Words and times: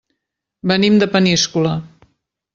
Venim 0.71 0.97
de 1.03 1.09
Peníscola. 1.17 1.77